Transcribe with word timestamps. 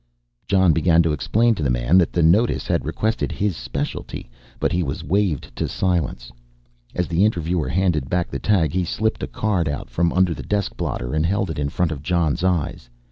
Jon 0.47 0.73
began 0.73 1.03
to 1.03 1.13
explain 1.13 1.53
to 1.53 1.61
the 1.61 1.69
man 1.69 1.99
that 1.99 2.11
the 2.11 2.23
notice 2.23 2.65
had 2.65 2.85
requested 2.87 3.31
his 3.31 3.55
specialty, 3.55 4.31
but 4.59 4.71
he 4.71 4.81
was 4.81 5.03
waved 5.03 5.55
to 5.55 5.67
silence. 5.67 6.31
As 6.95 7.07
the 7.07 7.23
interviewer 7.23 7.69
handed 7.69 8.09
back 8.09 8.31
the 8.31 8.39
tag 8.39 8.73
he 8.73 8.83
slipped 8.83 9.21
a 9.21 9.27
card 9.27 9.69
out 9.69 9.91
from 9.91 10.11
under 10.11 10.33
the 10.33 10.41
desk 10.41 10.75
blotter 10.75 11.13
and 11.13 11.23
held 11.23 11.51
it 11.51 11.59
in 11.59 11.69
front 11.69 11.91
of 11.91 12.01
Jon's 12.01 12.43
eyes. 12.43 12.89